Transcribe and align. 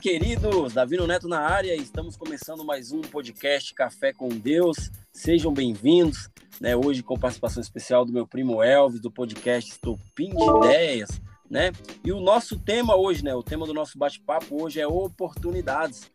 queridos! 0.00 0.72
Davi 0.72 0.96
Neto 1.06 1.28
na 1.28 1.40
área, 1.40 1.74
estamos 1.76 2.16
começando 2.16 2.64
mais 2.64 2.90
um 2.90 3.02
podcast 3.02 3.74
Café 3.74 4.14
com 4.14 4.30
Deus. 4.30 4.90
Sejam 5.12 5.52
bem-vindos, 5.52 6.30
né? 6.58 6.74
Hoje 6.74 7.02
com 7.02 7.18
participação 7.18 7.60
especial 7.60 8.06
do 8.06 8.12
meu 8.12 8.26
primo 8.26 8.62
Elvis, 8.62 8.98
do 8.98 9.10
podcast 9.10 9.70
Estopim 9.70 10.30
de 10.30 10.42
Ideias, 10.42 11.20
né? 11.50 11.70
E 12.02 12.10
o 12.12 12.18
nosso 12.18 12.58
tema 12.58 12.96
hoje, 12.96 13.22
né? 13.22 13.34
O 13.34 13.42
tema 13.42 13.66
do 13.66 13.74
nosso 13.74 13.98
bate-papo 13.98 14.62
hoje 14.62 14.80
é 14.80 14.86
oportunidades, 14.86 16.10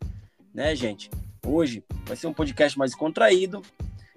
né, 0.52 0.74
gente? 0.74 1.08
Hoje 1.46 1.84
vai 2.06 2.16
ser 2.16 2.26
um 2.26 2.34
podcast 2.34 2.76
mais 2.76 2.92
contraído 2.92 3.62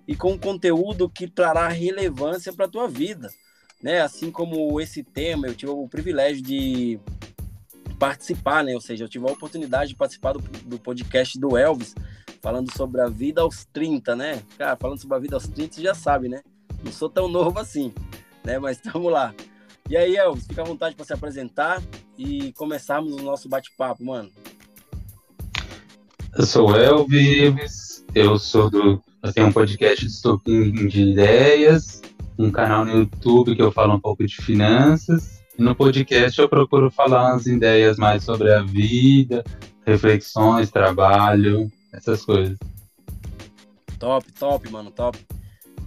e 0.08 0.16
com 0.16 0.36
conteúdo 0.36 1.08
que 1.08 1.28
trará 1.28 1.68
relevância 1.68 2.52
para 2.52 2.66
a 2.66 2.70
tua 2.70 2.88
vida, 2.88 3.32
né? 3.84 4.02
Assim 4.02 4.32
como 4.32 4.82
esse 4.82 5.04
tema, 5.04 5.46
eu 5.46 5.54
tive 5.54 5.72
o 5.72 5.88
privilégio 5.88 6.42
de 6.42 7.00
participar, 8.00 8.64
né? 8.64 8.74
Ou 8.74 8.82
seja, 8.82 9.04
eu 9.04 9.10
tive 9.10 9.28
a 9.28 9.32
oportunidade 9.32 9.90
de 9.90 9.96
participar 9.96 10.32
do, 10.34 10.40
do 10.40 10.80
podcast 10.80 11.38
do 11.38 11.58
Elvis, 11.58 11.94
falando 12.42 12.74
sobre 12.76 13.02
a 13.02 13.08
vida 13.08 13.42
aos 13.42 13.66
30, 13.66 14.16
né? 14.16 14.42
Cara, 14.58 14.78
falando 14.78 15.00
sobre 15.00 15.18
a 15.18 15.20
vida 15.20 15.36
aos 15.36 15.48
30, 15.48 15.76
você 15.76 15.82
já 15.82 15.94
sabe, 15.94 16.30
né? 16.30 16.42
Não 16.84 16.92
sou 16.92 17.10
tão 17.10 17.28
novo 17.28 17.60
assim, 17.60 17.94
né? 18.44 18.58
Mas 18.58 18.78
estamos 18.84 19.12
lá. 19.12 19.36
E 19.90 19.98
aí, 19.98 20.16
Elvis, 20.16 20.48
fica 20.48 20.62
à 20.62 20.66
vontade 20.66 20.96
para 20.96 21.06
se 21.06 21.14
apresentar 21.14 21.82
e 22.18 22.54
começarmos 22.54 23.14
o 23.14 23.22
nosso 23.22 23.50
bate-papo, 23.50 24.04
mano. 24.04 24.30
Eu 26.38 26.46
sou 26.46 26.70
o 26.70 26.76
Elvis, 26.76 28.06
eu 28.16 28.40
sou 28.40 28.70
do. 28.70 29.02
Eu 29.22 29.34
tenho 29.34 29.48
um 29.48 29.52
podcast 29.52 30.06
de 30.06 30.12
estopim 30.12 30.88
de 30.88 31.02
ideias, 31.02 32.02
um 32.38 32.50
canal 32.50 32.86
no 32.86 33.00
YouTube 33.00 33.56
que 33.56 33.62
eu 33.62 33.72
falo 33.72 33.96
um 33.96 34.00
pouco 34.00 34.26
de 34.26 34.36
finanças 34.38 35.39
no 35.60 35.76
podcast 35.76 36.40
eu 36.40 36.48
procuro 36.48 36.90
falar 36.90 37.34
umas 37.34 37.46
ideias 37.46 37.98
mais 37.98 38.24
sobre 38.24 38.52
a 38.54 38.62
vida, 38.62 39.44
reflexões, 39.86 40.72
trabalho, 40.72 41.70
essas 41.92 42.24
coisas. 42.24 42.58
Top, 44.00 44.32
top, 44.32 44.72
mano, 44.72 44.90
top. 44.90 45.20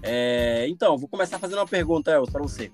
É, 0.02 0.66
então, 0.68 0.98
vou 0.98 1.08
começar 1.08 1.38
fazendo 1.38 1.58
uma 1.58 1.66
pergunta, 1.66 2.10
Elvis, 2.10 2.30
para 2.30 2.42
você. 2.42 2.70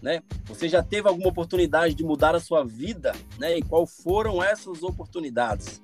Né? 0.00 0.22
Você 0.46 0.68
já 0.68 0.82
teve 0.82 1.06
alguma 1.06 1.28
oportunidade 1.28 1.94
de 1.94 2.02
mudar 2.02 2.34
a 2.34 2.40
sua 2.40 2.64
vida, 2.64 3.12
né? 3.38 3.58
E 3.58 3.62
qual 3.62 3.86
foram 3.86 4.42
essas 4.42 4.82
oportunidades? 4.82 5.82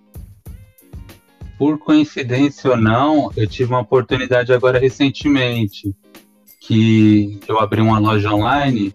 Por 1.58 1.78
coincidência 1.78 2.70
ou 2.70 2.76
não, 2.76 3.30
eu 3.36 3.46
tive 3.46 3.72
uma 3.72 3.80
oportunidade 3.80 4.52
agora 4.52 4.78
recentemente 4.78 5.94
que 6.60 7.38
eu 7.46 7.58
abri 7.58 7.80
uma 7.80 7.98
loja 7.98 8.32
online 8.32 8.94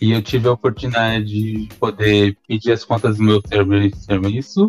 e 0.00 0.12
eu 0.12 0.22
tive 0.22 0.48
a 0.48 0.52
oportunidade 0.52 1.24
de 1.24 1.68
poder 1.78 2.36
pedir 2.46 2.72
as 2.72 2.84
contas 2.84 3.16
do 3.16 3.22
meu 3.22 3.40
serviço 3.48 4.68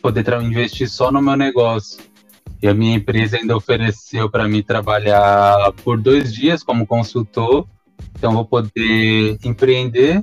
poder 0.00 0.26
investir 0.42 0.88
só 0.88 1.12
no 1.12 1.22
meu 1.22 1.36
negócio. 1.36 2.02
E 2.62 2.68
a 2.68 2.74
minha 2.74 2.96
empresa 2.96 3.36
ainda 3.36 3.56
ofereceu 3.56 4.28
para 4.28 4.46
mim 4.46 4.62
trabalhar 4.62 5.72
por 5.84 5.98
dois 6.00 6.32
dias 6.32 6.62
como 6.62 6.86
consultor. 6.86 7.66
Então, 8.16 8.32
vou 8.32 8.44
poder 8.44 9.38
empreender 9.44 10.22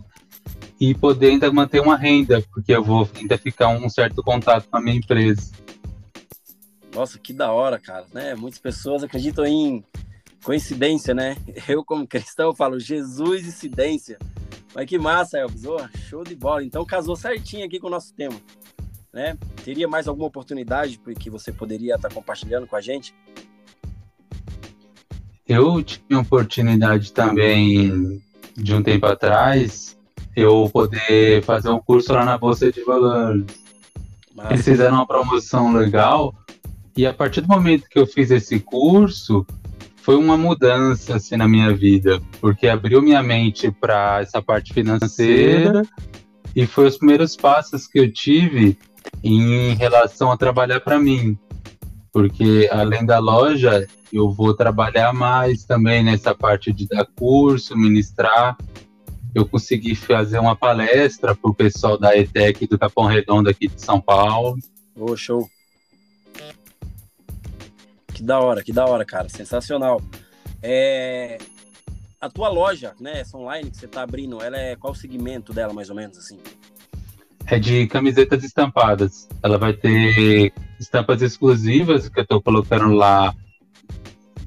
e 0.80 0.94
poder 0.94 1.30
ainda 1.30 1.52
manter 1.52 1.80
uma 1.80 1.96
renda, 1.96 2.44
porque 2.54 2.74
eu 2.74 2.84
vou 2.84 3.10
ainda 3.16 3.38
ficar 3.38 3.70
um 3.70 3.90
certo 3.90 4.22
contato 4.22 4.68
com 4.70 4.78
a 4.78 4.82
minha 4.82 4.98
empresa. 4.98 5.52
Nossa, 6.94 7.18
que 7.18 7.34
da 7.34 7.52
hora, 7.52 7.80
cara, 7.80 8.06
né? 8.14 8.36
Muitas 8.36 8.60
pessoas 8.60 9.04
acreditam 9.04 9.46
em 9.46 9.84
Coincidência, 10.44 11.14
né? 11.14 11.36
Eu, 11.68 11.84
como 11.84 12.08
cristão, 12.08 12.56
falo 12.56 12.80
Jesus 12.80 13.46
e 13.46 13.50
incidência. 13.50 14.18
Mas 14.74 14.86
que 14.86 14.98
massa, 14.98 15.40
Elvis. 15.40 15.66
Oh, 15.66 15.80
show 16.08 16.24
de 16.24 16.36
bola. 16.36 16.64
Então 16.64 16.86
casou 16.86 17.16
certinho 17.16 17.66
aqui 17.66 17.80
com 17.80 17.88
o 17.88 17.92
nosso 17.92 18.14
tema. 18.14 18.36
Né? 19.12 19.38
Teria 19.64 19.88
mais 19.88 20.08
alguma 20.08 20.28
oportunidade 20.28 21.00
que 21.20 21.30
você 21.30 21.52
poderia 21.52 21.96
estar 21.96 22.14
compartilhando 22.14 22.68
com 22.68 22.76
a 22.76 22.82
gente? 22.82 23.16
Eu 25.48 25.82
tive 25.82 26.16
oportunidade 26.16 27.14
também, 27.14 28.22
de 28.56 28.76
um 28.76 28.84
tempo 28.84 29.06
atrás, 29.06 29.98
eu 30.36 30.70
poder 30.72 31.42
fazer 31.44 31.70
um 31.70 31.80
curso 31.80 32.14
lá 32.14 32.26
na 32.26 32.38
Bolsa 32.38 32.72
de 32.72 32.84
Valores. 32.84 33.46
Massa. 34.36 34.54
Eles 34.54 34.66
fizeram 34.66 34.98
uma 34.98 35.08
promoção 35.08 35.74
legal 35.74 36.36
e 36.96 37.06
a 37.06 37.14
partir 37.14 37.42
do 37.42 37.48
momento 37.48 37.88
que 37.90 37.98
eu 37.98 38.06
fiz 38.06 38.30
esse 38.30 38.60
curso, 38.60 39.46
foi 40.08 40.16
uma 40.16 40.38
mudança 40.38 41.18
assim 41.18 41.36
na 41.36 41.50
minha 41.50 41.76
vida, 41.76 42.22
porque 42.40 42.66
abriu 42.66 43.02
minha 43.02 43.22
mente 43.22 43.70
para 43.70 44.22
essa 44.22 44.42
parte 44.42 44.74
financeira 44.74 45.82
e 46.56 46.66
foi 46.66 46.88
os 46.88 46.98
primeiros 46.98 47.36
passos 47.36 47.86
que 47.88 48.00
eu 48.00 48.10
tive 48.10 48.78
em 49.22 49.76
relação 49.76 50.32
a 50.32 50.38
trabalhar 50.38 50.80
para 50.80 50.98
mim. 50.98 51.38
Porque 52.10 52.70
além 52.72 53.06
da 53.06 53.20
loja, 53.20 53.86
eu 54.14 54.32
vou 54.32 54.54
trabalhar 54.54 55.12
mais 55.12 55.66
também 55.66 56.02
nessa 56.02 56.34
parte 56.34 56.72
de 56.72 56.88
dar 56.88 57.06
curso, 57.06 57.78
ministrar. 57.78 58.56
Eu 59.36 59.46
consegui 59.46 59.94
fazer 59.94 60.40
uma 60.40 60.56
palestra 60.56 61.36
para 61.36 61.52
o 61.52 61.54
pessoal 61.54 61.98
da 61.98 62.16
ETEC 62.16 62.66
do 62.66 62.80
Capão 62.80 63.08
Redondo 63.08 63.50
aqui 63.50 63.68
de 63.68 63.82
São 63.82 64.00
Paulo. 64.00 64.56
Oh, 64.96 65.18
show! 65.18 65.50
Que 68.18 68.24
da 68.24 68.40
hora, 68.40 68.64
que 68.64 68.74
da 68.74 68.84
hora, 68.84 69.06
cara. 69.06 69.30
Sensacional. 69.30 70.02
É... 70.62 71.38
A 72.20 72.28
tua 72.28 72.50
loja, 72.50 72.96
né, 73.00 73.20
essa 73.20 73.38
online 73.38 73.70
que 73.70 73.78
você 73.78 73.88
tá 73.88 74.02
abrindo, 74.02 74.42
ela 74.42 74.58
é 74.58 74.76
qual 74.76 74.92
o 74.92 74.96
segmento 74.96 75.54
dela, 75.54 75.72
mais 75.72 75.92
ou 75.92 75.96
menos, 75.96 76.18
assim? 76.18 76.40
É 77.46 77.60
de 77.60 77.86
camisetas 77.86 78.44
estampadas. 78.44 79.30
Ela 79.44 79.60
vai 79.60 79.72
ter 79.74 80.52
estampas 80.80 81.22
exclusivas 81.22 82.10
que 82.10 82.20
eu 82.20 82.26
tô 82.26 82.42
colocando 82.42 82.92
lá, 82.96 83.36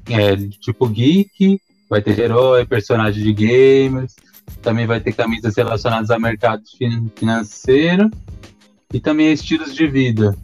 é, 0.09 0.35
tipo 0.59 0.85
geek, 0.89 1.57
vai 1.89 2.01
ter 2.01 2.19
herói, 2.19 2.65
personagem 2.65 3.23
de 3.23 3.31
gamers, 3.31 4.17
também 4.61 4.85
vai 4.85 4.99
ter 4.99 5.13
camisas 5.13 5.55
relacionadas 5.55 6.11
a 6.11 6.19
mercado 6.19 6.63
financeiro 7.17 8.11
e 8.93 8.99
também 8.99 9.31
estilos 9.31 9.73
de 9.73 9.87
vida. 9.87 10.35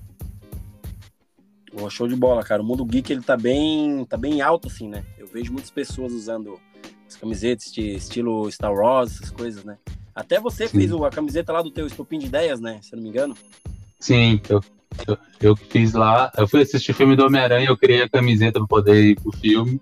Pô, 1.78 1.88
show 1.92 2.08
de 2.08 2.16
bola, 2.16 2.44
cara. 2.44 2.64
O 2.64 2.66
mundo 2.66 2.84
geek 2.84 3.14
ele 3.14 3.22
tá 3.22 3.38
bem, 3.38 4.04
tá 4.06 4.18
bem 4.18 4.42
alto 4.42 4.68
assim, 4.68 4.90
né? 4.90 5.06
Eu 5.16 5.28
vejo 5.28 5.54
muitas 5.54 5.70
pessoas 5.70 6.12
usando 6.12 6.60
as 7.08 7.16
camisetas 7.16 7.72
de 7.72 7.96
estilo 7.96 8.52
Star 8.52 8.74
Wars, 8.74 9.12
essas 9.12 9.30
coisas, 9.30 9.64
né? 9.64 9.78
Até 10.16 10.40
você 10.40 10.68
Sim. 10.68 10.80
fez 10.80 10.92
a 10.92 11.10
camiseta 11.12 11.54
lá 11.54 11.62
do 11.62 11.70
teu 11.70 11.86
Estopim 11.86 12.18
de 12.18 12.26
Ideias, 12.26 12.60
né? 12.60 12.80
Se 12.82 12.96
eu 12.96 12.98
não 12.98 13.04
me 13.04 13.10
engano. 13.10 13.38
Sim, 14.00 14.42
eu, 14.50 14.60
eu, 15.08 15.18
eu 15.40 15.56
fiz 15.56 15.94
lá. 15.94 16.32
Eu 16.36 16.48
fui 16.48 16.64
assistir 16.64 16.92
o 16.92 16.96
filme 16.96 17.16
do 17.16 17.24
Homem-Aranha, 17.24 17.68
eu 17.68 17.78
criei 17.78 18.02
a 18.02 18.10
camiseta 18.10 18.58
para 18.58 18.68
poder 18.68 19.12
ir 19.12 19.22
pro 19.22 19.32
filme. 19.34 19.80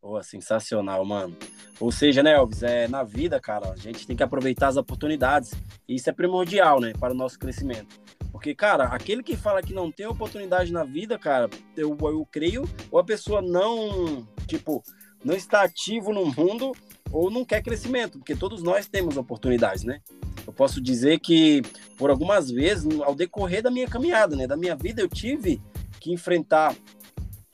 Pô, 0.00 0.22
sensacional, 0.22 1.04
mano. 1.04 1.36
Ou 1.80 1.90
seja, 1.90 2.22
né, 2.22 2.34
Elvis, 2.34 2.62
é, 2.62 2.86
na 2.86 3.02
vida, 3.02 3.40
cara, 3.40 3.72
a 3.72 3.76
gente 3.76 4.06
tem 4.06 4.14
que 4.14 4.22
aproveitar 4.22 4.68
as 4.68 4.76
oportunidades. 4.76 5.52
E 5.88 5.96
isso 5.96 6.08
é 6.08 6.12
primordial, 6.12 6.78
né, 6.78 6.92
para 7.00 7.12
o 7.12 7.16
nosso 7.16 7.36
crescimento. 7.40 7.98
Porque, 8.32 8.54
cara, 8.54 8.84
aquele 8.84 9.22
que 9.22 9.36
fala 9.36 9.62
que 9.62 9.74
não 9.74 9.90
tem 9.90 10.06
oportunidade 10.06 10.72
na 10.72 10.84
vida, 10.84 11.18
cara, 11.18 11.50
eu, 11.76 11.96
eu 12.00 12.26
creio, 12.30 12.68
ou 12.90 12.98
a 12.98 13.04
pessoa 13.04 13.42
não, 13.42 14.26
tipo, 14.46 14.82
não 15.24 15.34
está 15.34 15.62
ativo 15.62 16.12
no 16.12 16.26
mundo 16.26 16.72
ou 17.12 17.30
não 17.30 17.44
quer 17.44 17.62
crescimento, 17.62 18.18
porque 18.18 18.36
todos 18.36 18.62
nós 18.62 18.86
temos 18.86 19.16
oportunidades, 19.16 19.82
né? 19.82 20.00
Eu 20.46 20.52
posso 20.52 20.80
dizer 20.80 21.18
que 21.18 21.62
por 21.96 22.08
algumas 22.08 22.50
vezes, 22.50 22.86
ao 23.00 23.14
decorrer 23.14 23.62
da 23.62 23.70
minha 23.70 23.86
caminhada, 23.86 24.34
né, 24.36 24.46
da 24.46 24.56
minha 24.56 24.76
vida, 24.76 25.02
eu 25.02 25.08
tive 25.08 25.60
que 25.98 26.12
enfrentar 26.12 26.74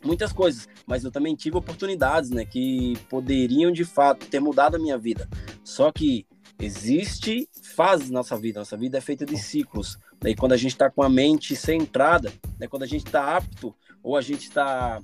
muitas 0.04 0.32
coisas, 0.32 0.68
mas 0.86 1.04
eu 1.04 1.10
também 1.10 1.34
tive 1.34 1.56
oportunidades, 1.56 2.30
né, 2.30 2.44
que 2.44 2.96
poderiam 3.08 3.72
de 3.72 3.84
fato 3.84 4.26
ter 4.26 4.40
mudado 4.40 4.76
a 4.76 4.78
minha 4.78 4.96
vida. 4.96 5.28
Só 5.64 5.90
que 5.90 6.26
existe 6.60 7.48
fases 7.74 8.08
na 8.08 8.20
nossa 8.20 8.36
vida, 8.36 8.60
nossa 8.60 8.76
vida 8.76 8.98
é 8.98 9.00
feita 9.00 9.26
de 9.26 9.36
ciclos. 9.36 9.98
Daí 10.20 10.34
quando 10.34 10.52
a 10.52 10.56
gente 10.56 10.72
está 10.72 10.90
com 10.90 11.02
a 11.02 11.08
mente 11.08 11.54
centrada, 11.54 12.32
né, 12.58 12.66
quando 12.66 12.82
a 12.82 12.86
gente 12.86 13.06
está 13.06 13.36
apto, 13.36 13.74
ou 14.02 14.16
a 14.16 14.20
gente 14.20 14.42
está. 14.42 15.00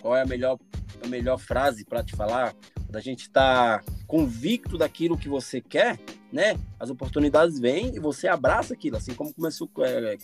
Qual 0.00 0.16
é 0.16 0.22
a 0.22 0.26
melhor, 0.26 0.58
a 1.02 1.06
melhor 1.06 1.38
frase 1.38 1.84
para 1.84 2.02
te 2.02 2.16
falar? 2.16 2.54
Quando 2.86 2.96
a 2.96 3.00
gente 3.00 3.22
está 3.22 3.82
convicto 4.06 4.76
daquilo 4.78 5.18
que 5.18 5.28
você 5.28 5.60
quer, 5.60 5.98
né? 6.32 6.58
As 6.78 6.90
oportunidades 6.90 7.58
vêm 7.58 7.94
e 7.94 7.98
você 7.98 8.28
abraça 8.28 8.74
aquilo, 8.74 8.96
assim 8.96 9.14
como 9.14 9.32
começou. 9.32 9.68
É, 9.80 10.16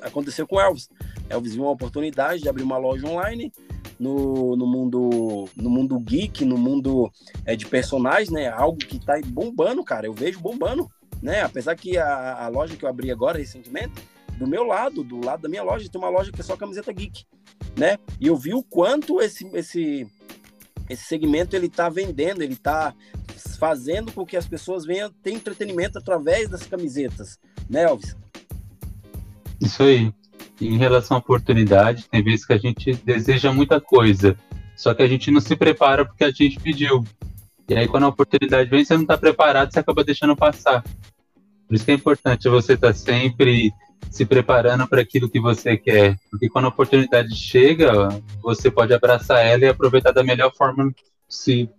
aconteceu 0.00 0.46
com 0.46 0.60
Elvis. 0.60 0.88
Elvis 1.28 1.54
viu 1.54 1.64
uma 1.64 1.72
oportunidade 1.72 2.42
de 2.42 2.48
abrir 2.48 2.62
uma 2.62 2.78
loja 2.78 3.06
online 3.06 3.52
no, 3.98 4.56
no 4.56 4.66
mundo 4.66 5.48
no 5.56 5.70
mundo 5.70 5.98
geek, 5.98 6.44
no 6.44 6.58
mundo 6.58 7.10
é, 7.44 7.56
de 7.56 7.66
personagens, 7.66 8.30
né? 8.30 8.48
Algo 8.48 8.78
que 8.78 8.98
tá 8.98 9.14
bombando, 9.26 9.82
cara. 9.84 10.06
Eu 10.06 10.12
vejo 10.12 10.40
bombando 10.40 10.90
né? 11.22 11.42
Apesar 11.42 11.74
que 11.76 11.98
a, 11.98 12.44
a 12.44 12.48
loja 12.48 12.76
que 12.76 12.84
eu 12.84 12.88
abri 12.88 13.10
agora 13.10 13.38
recentemente, 13.38 13.94
do 14.38 14.46
meu 14.46 14.64
lado, 14.64 15.02
do 15.02 15.24
lado 15.24 15.42
da 15.42 15.48
minha 15.48 15.62
loja, 15.62 15.88
tem 15.88 16.00
uma 16.00 16.10
loja 16.10 16.30
que 16.30 16.40
é 16.40 16.44
só 16.44 16.56
camiseta 16.56 16.92
geek, 16.92 17.24
né? 17.76 17.98
E 18.20 18.26
eu 18.26 18.36
vi 18.36 18.54
o 18.54 18.62
quanto 18.62 19.20
esse 19.20 19.46
esse 19.54 20.06
esse 20.88 21.04
segmento 21.04 21.56
ele 21.56 21.68
tá 21.68 21.88
vendendo, 21.88 22.42
ele 22.42 22.54
tá 22.54 22.94
fazendo 23.58 24.12
com 24.12 24.24
que 24.24 24.36
as 24.36 24.46
pessoas 24.46 24.84
venham 24.84 25.10
ter 25.22 25.32
entretenimento 25.32 25.98
através 25.98 26.48
das 26.48 26.66
camisetas, 26.66 27.38
Né, 27.68 27.82
Elvis? 27.84 28.16
Isso 29.60 29.82
aí. 29.82 30.12
Em 30.60 30.78
relação 30.78 31.16
à 31.16 31.20
oportunidade, 31.20 32.08
tem 32.08 32.22
vezes 32.22 32.46
que 32.46 32.52
a 32.52 32.58
gente 32.58 32.94
deseja 33.04 33.52
muita 33.52 33.80
coisa, 33.80 34.36
só 34.76 34.94
que 34.94 35.02
a 35.02 35.08
gente 35.08 35.30
não 35.30 35.40
se 35.40 35.56
prepara 35.56 36.04
porque 36.04 36.24
a 36.24 36.30
gente 36.30 36.58
pediu. 36.60 37.04
E 37.68 37.74
aí, 37.74 37.88
quando 37.88 38.04
a 38.04 38.08
oportunidade 38.08 38.70
vem, 38.70 38.84
você 38.84 38.94
não 38.94 39.02
está 39.02 39.18
preparado, 39.18 39.72
você 39.72 39.80
acaba 39.80 40.04
deixando 40.04 40.36
passar. 40.36 40.84
Por 41.66 41.74
isso 41.74 41.84
que 41.84 41.90
é 41.90 41.94
importante 41.94 42.48
você 42.48 42.74
estar 42.74 42.88
tá 42.88 42.94
sempre 42.94 43.72
se 44.10 44.24
preparando 44.24 44.86
para 44.86 45.00
aquilo 45.00 45.28
que 45.28 45.40
você 45.40 45.76
quer. 45.76 46.16
Porque 46.30 46.48
quando 46.48 46.66
a 46.66 46.68
oportunidade 46.68 47.34
chega, 47.34 48.08
você 48.40 48.70
pode 48.70 48.94
abraçar 48.94 49.44
ela 49.44 49.64
e 49.64 49.68
aproveitar 49.68 50.12
da 50.12 50.22
melhor 50.22 50.54
forma 50.54 50.94
possível. 51.26 51.74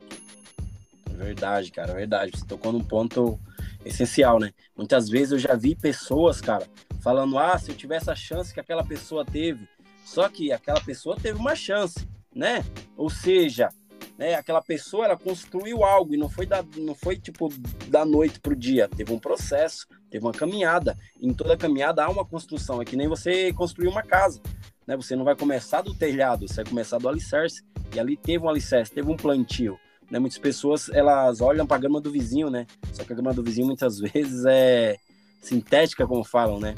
Verdade, 1.10 1.72
cara, 1.72 1.94
verdade. 1.94 2.32
Você 2.36 2.46
tocou 2.46 2.72
num 2.72 2.84
ponto 2.84 3.40
essencial, 3.86 4.40
né? 4.40 4.52
Muitas 4.76 5.10
vezes 5.10 5.32
eu 5.32 5.40
já 5.40 5.56
vi 5.56 5.74
pessoas, 5.74 6.42
cara, 6.42 6.68
falando: 7.02 7.40
ah, 7.40 7.58
se 7.58 7.72
eu 7.72 7.76
tivesse 7.76 8.12
a 8.12 8.16
chance 8.16 8.54
que 8.54 8.60
aquela 8.60 8.84
pessoa 8.84 9.26
teve. 9.26 9.68
Só 10.06 10.30
que 10.30 10.52
aquela 10.52 10.80
pessoa 10.80 11.18
teve 11.18 11.38
uma 11.40 11.56
chance, 11.56 12.08
né? 12.34 12.64
Ou 12.96 13.10
seja, 13.10 13.70
né, 14.18 14.34
aquela 14.34 14.62
pessoa 14.62 15.06
ela 15.06 15.16
construiu 15.16 15.84
algo 15.84 16.14
e 16.14 16.18
não 16.18 16.28
foi 16.28 16.46
da, 16.46 16.64
não 16.76 16.96
foi 16.96 17.18
tipo 17.18 17.50
da 17.88 18.04
noite 18.04 18.40
pro 18.40 18.56
dia, 18.56 18.90
teve 18.90 19.14
um 19.14 19.20
processo, 19.20 19.88
teve 20.10 20.26
uma 20.26 20.32
caminhada. 20.32 20.98
Em 21.22 21.34
toda 21.34 21.56
caminhada 21.56 22.04
há 22.04 22.10
uma 22.10 22.26
construção, 22.26 22.82
é 22.82 22.86
que 22.86 22.96
nem 22.96 23.08
você 23.08 23.54
construir 23.54 23.88
uma 23.88 24.02
casa, 24.02 24.42
né? 24.88 24.96
Você 24.96 25.16
não 25.16 25.24
vai 25.24 25.36
começar 25.36 25.82
do 25.82 25.94
telhado, 25.94 26.48
você 26.48 26.56
vai 26.56 26.66
começar 26.66 26.98
do 26.98 27.08
alicerce. 27.08 27.64
E 27.94 28.00
ali 28.00 28.18
teve 28.18 28.44
um 28.44 28.50
alicerce, 28.50 28.92
teve 28.92 29.10
um 29.10 29.16
plantio. 29.16 29.78
Né? 30.10 30.20
Muitas 30.20 30.40
pessoas 30.40 30.90
elas 30.90 31.42
olham 31.42 31.68
para 31.68 31.78
a 31.78 31.80
grama 31.80 32.02
do 32.02 32.12
vizinho, 32.12 32.50
né? 32.50 32.66
Só 32.94 33.04
que 33.04 33.14
a 33.14 33.16
grama 33.16 33.34
do 33.34 33.44
vizinho 33.44 33.68
muitas 33.68 34.00
vezes 34.02 34.46
é 34.46 34.98
sintética, 35.42 36.08
como 36.08 36.24
falam, 36.24 36.60
né? 36.60 36.74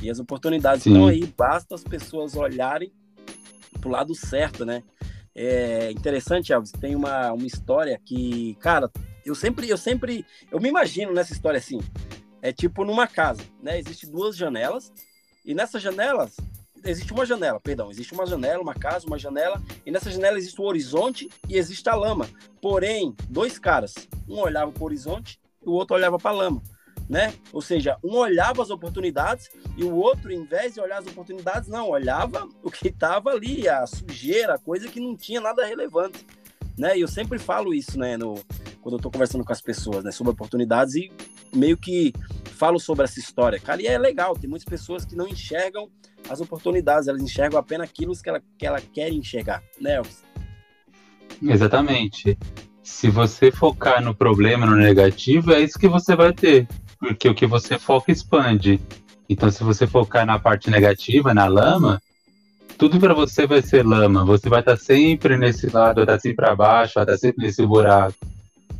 E 0.00 0.08
as 0.08 0.18
oportunidades 0.18 0.84
Sim. 0.84 0.92
estão 0.92 1.08
aí, 1.08 1.26
basta 1.36 1.74
as 1.74 1.82
pessoas 1.82 2.36
olharem 2.36 2.92
pro 3.80 3.90
lado 3.90 4.14
certo, 4.14 4.64
né? 4.64 4.82
É 5.40 5.92
interessante, 5.92 6.52
Elvis, 6.52 6.72
tem 6.72 6.96
uma, 6.96 7.32
uma 7.32 7.46
história 7.46 8.00
que, 8.04 8.56
cara, 8.56 8.90
eu 9.24 9.36
sempre, 9.36 9.68
eu 9.68 9.78
sempre, 9.78 10.26
eu 10.50 10.58
me 10.58 10.68
imagino 10.68 11.12
nessa 11.12 11.32
história 11.32 11.58
assim, 11.58 11.78
é 12.42 12.52
tipo 12.52 12.84
numa 12.84 13.06
casa, 13.06 13.40
né? 13.62 13.78
Existem 13.78 14.10
duas 14.10 14.36
janelas 14.36 14.92
e 15.44 15.54
nessas 15.54 15.80
janelas 15.80 16.34
existe 16.84 17.12
uma 17.12 17.24
janela, 17.24 17.60
perdão, 17.60 17.88
existe 17.88 18.12
uma 18.14 18.26
janela, 18.26 18.60
uma 18.60 18.74
casa, 18.74 19.06
uma 19.06 19.16
janela, 19.16 19.62
e 19.86 19.92
nessa 19.92 20.10
janela 20.10 20.38
existe 20.38 20.60
o 20.60 20.64
horizonte 20.64 21.28
e 21.48 21.56
existe 21.56 21.88
a 21.88 21.94
lama. 21.94 22.28
Porém, 22.60 23.14
dois 23.30 23.60
caras, 23.60 23.94
um 24.28 24.40
olhava 24.40 24.72
para 24.72 24.82
o 24.82 24.86
horizonte 24.86 25.38
e 25.64 25.68
o 25.68 25.72
outro 25.72 25.94
olhava 25.94 26.18
para 26.18 26.32
a 26.32 26.34
lama. 26.34 26.60
Né? 27.08 27.32
Ou 27.52 27.62
seja, 27.62 27.96
um 28.04 28.16
olhava 28.16 28.62
as 28.62 28.68
oportunidades 28.68 29.48
e 29.76 29.84
o 29.84 29.94
outro, 29.94 30.30
em 30.30 30.44
vez 30.44 30.74
de 30.74 30.80
olhar 30.80 30.98
as 30.98 31.06
oportunidades, 31.06 31.68
não, 31.68 31.88
olhava 31.88 32.46
o 32.62 32.70
que 32.70 32.88
estava 32.88 33.30
ali, 33.30 33.66
a 33.66 33.86
sujeira, 33.86 34.54
a 34.54 34.58
coisa 34.58 34.88
que 34.88 35.00
não 35.00 35.16
tinha 35.16 35.40
nada 35.40 35.64
relevante. 35.64 36.26
Né? 36.76 36.98
E 36.98 37.00
eu 37.00 37.08
sempre 37.08 37.38
falo 37.38 37.72
isso, 37.72 37.98
né, 37.98 38.16
no, 38.16 38.34
quando 38.82 38.92
eu 38.92 38.96
estou 38.98 39.10
conversando 39.10 39.44
com 39.44 39.52
as 39.52 39.60
pessoas, 39.60 40.04
né, 40.04 40.12
sobre 40.12 40.32
oportunidades 40.32 40.94
e 40.94 41.10
meio 41.52 41.76
que 41.76 42.12
falo 42.44 42.78
sobre 42.78 43.04
essa 43.04 43.18
história. 43.18 43.58
Cara, 43.58 43.80
e 43.80 43.86
é 43.86 43.96
legal, 43.98 44.34
tem 44.34 44.48
muitas 44.48 44.68
pessoas 44.68 45.04
que 45.04 45.16
não 45.16 45.26
enxergam 45.26 45.90
as 46.28 46.40
oportunidades, 46.40 47.08
elas 47.08 47.22
enxergam 47.22 47.58
apenas 47.58 47.88
aquilo 47.88 48.14
que 48.20 48.28
ela, 48.28 48.42
que 48.58 48.66
ela 48.66 48.80
quer 48.80 49.12
enxergar, 49.12 49.62
né? 49.80 50.00
Exatamente. 51.42 52.38
Se 52.82 53.08
você 53.08 53.50
focar 53.50 54.02
no 54.02 54.14
problema, 54.14 54.66
no 54.66 54.74
negativo, 54.74 55.52
é 55.52 55.60
isso 55.60 55.78
que 55.78 55.88
você 55.88 56.16
vai 56.16 56.32
ter. 56.32 56.66
Porque 56.98 57.28
o 57.28 57.34
que 57.34 57.46
você 57.46 57.78
foca 57.78 58.10
expande. 58.10 58.80
Então, 59.28 59.50
se 59.50 59.62
você 59.62 59.86
focar 59.86 60.26
na 60.26 60.38
parte 60.38 60.70
negativa, 60.70 61.34
na 61.34 61.46
lama, 61.46 62.00
tudo 62.78 62.98
para 62.98 63.12
você 63.12 63.46
vai 63.46 63.60
ser 63.60 63.84
lama. 63.84 64.24
Você 64.24 64.48
vai 64.48 64.60
estar 64.60 64.76
tá 64.76 64.82
sempre 64.82 65.36
nesse 65.36 65.66
lado, 65.68 65.96
vai 65.96 66.04
estar 66.04 66.14
tá 66.14 66.20
sempre 66.20 66.36
para 66.36 66.56
baixo, 66.56 66.94
vai 66.94 67.04
estar 67.04 67.12
tá 67.12 67.18
sempre 67.18 67.44
nesse 67.44 67.64
buraco. 67.66 68.14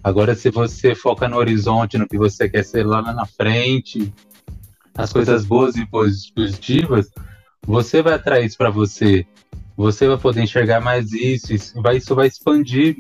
Agora, 0.03 0.35
se 0.35 0.51
você 0.51 0.95
foca 0.95 1.29
no 1.29 1.37
horizonte, 1.37 1.99
no 1.99 2.09
que 2.09 2.17
você 2.17 2.49
quer 2.49 2.65
ser 2.65 2.87
lá 2.87 3.03
na 3.03 3.27
frente, 3.27 4.13
as 4.97 5.13
coisas 5.13 5.45
boas 5.45 5.77
e 5.77 5.85
positivas, 5.87 7.11
você 7.67 8.01
vai 8.01 8.15
atrair 8.15 8.47
isso 8.47 8.57
para 8.57 8.71
você. 8.71 9.27
Você 9.77 10.09
vai 10.09 10.17
poder 10.17 10.43
enxergar 10.43 10.81
mais 10.81 11.13
isso, 11.13 11.53
isso 11.53 11.81
vai, 11.81 11.99
isso 11.99 12.15
vai 12.15 12.27
expandir 12.27 12.97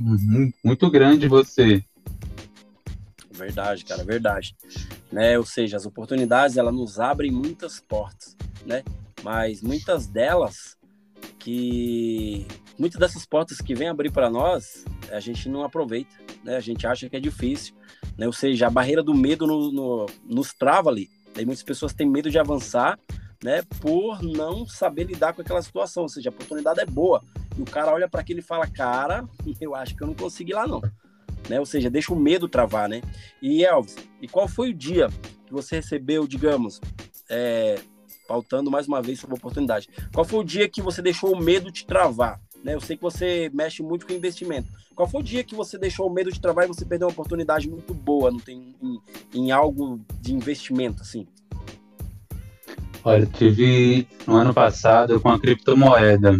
muito 0.65 0.91
grande 0.91 1.27
você. 1.27 1.83
Verdade, 3.39 3.85
cara, 3.85 4.05
verdade. 4.05 4.57
Né? 5.11 5.39
Ou 5.39 5.45
seja, 5.45 5.77
as 5.77 5.87
oportunidades 5.87 6.57
elas 6.57 6.75
nos 6.75 6.99
abrem 6.99 7.31
muitas 7.31 7.81
portas, 7.81 8.37
né? 8.67 8.83
Mas 9.23 9.63
muitas 9.63 10.07
delas 10.07 10.77
que 11.39 12.47
muitas 12.79 12.99
dessas 13.01 13.25
portas 13.25 13.59
que 13.59 13.75
vem 13.75 13.89
abrir 13.89 14.13
para 14.13 14.29
nós, 14.29 14.85
a 15.11 15.21
gente 15.21 15.49
não 15.49 15.63
aproveita, 15.63 16.15
né? 16.45 16.57
A 16.57 16.61
gente 16.61 16.87
acha 16.87 17.09
que 17.09 17.17
é 17.17 17.21
difícil, 17.21 17.75
né? 18.17 18.27
Ou 18.27 18.33
seja, 18.33 18.67
a 18.67 18.71
barreira 18.71 19.03
do 19.03 19.15
medo 19.15 19.47
no, 19.47 19.73
no, 19.73 20.07
nos 20.25 20.53
trava 20.53 20.91
ali. 20.91 21.09
Daí 21.35 21.47
muitas 21.47 21.63
pessoas 21.63 21.95
têm 21.95 22.09
medo 22.09 22.31
de 22.31 22.39
avançar 22.39 22.99
né, 23.43 23.63
por 23.81 24.23
não 24.23 24.67
saber 24.67 25.05
lidar 25.05 25.33
com 25.33 25.43
aquela 25.43 25.63
situação. 25.63 26.05
Ou 26.05 26.09
seja, 26.09 26.29
a 26.29 26.33
oportunidade 26.33 26.81
é 26.81 26.87
boa. 26.87 27.23
E 27.57 27.63
o 27.63 27.65
cara 27.65 27.93
olha 27.93 28.09
para 28.09 28.21
aquilo 28.21 28.41
e 28.41 28.43
fala: 28.43 28.67
Cara, 28.67 29.25
eu 29.61 29.75
acho 29.75 29.97
que 29.97 30.03
eu 30.03 30.07
não 30.07 30.15
consegui 30.15 30.53
lá, 30.53 30.67
não. 30.67 30.83
Né? 31.49 31.59
Ou 31.59 31.67
seja, 31.67 31.89
deixa 31.89 32.13
o 32.13 32.19
medo 32.19 32.49
travar, 32.49 32.89
né? 32.89 33.01
E 33.41 33.65
Elvis, 33.65 33.97
e 34.21 34.29
qual 34.29 34.47
foi 34.47 34.71
o 34.71 34.75
dia 34.75 35.09
que 35.47 35.53
você 35.53 35.77
recebeu, 35.77 36.27
digamos, 36.27 36.81
é, 37.31 37.81
pautando 38.27 38.71
mais 38.71 38.87
uma 38.87 39.01
vez 39.01 39.19
sobre 39.19 39.37
oportunidade, 39.37 39.89
qual 40.13 40.25
foi 40.25 40.41
o 40.41 40.45
dia 40.45 40.69
que 40.69 40.83
você 40.83 41.01
deixou 41.01 41.33
o 41.33 41.41
medo 41.41 41.73
te 41.73 41.87
travar? 41.87 42.39
Né? 42.63 42.75
Eu 42.75 42.81
sei 42.81 42.97
que 42.97 43.03
você 43.03 43.51
mexe 43.55 43.83
muito 43.83 44.07
com 44.07 44.13
investimento. 44.13 44.69
Qual 44.95 45.09
foi 45.09 45.21
o 45.21 45.25
dia 45.25 45.45
que 45.45 45.55
você 45.55 45.79
deixou 45.79 46.07
o 46.07 46.13
medo 46.13 46.31
de 46.31 46.41
travar 46.41 46.65
e 46.65 46.69
você 46.69 46.85
perdeu 46.85 47.09
uma 47.09 47.13
oportunidade 47.13 47.69
muito 47.69 47.95
boa 47.95 48.31
não 48.31 48.41
tem, 48.41 48.75
em, 48.83 49.01
em 49.33 49.51
algo 49.51 50.01
de 50.21 50.35
investimento, 50.35 51.03
assim? 51.03 51.27
Olha, 53.05 53.25
tive 53.27 54.07
no 54.27 54.37
ano 54.37 54.53
passado 54.53 55.21
com 55.21 55.31
a 55.31 55.39
criptomoeda. 55.39 56.39